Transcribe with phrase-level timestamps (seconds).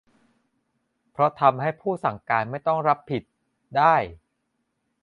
[1.11, 3.23] เพราะทำให้ผู้สั่งการไม่ต้องรับผิด
[3.77, 3.95] ได้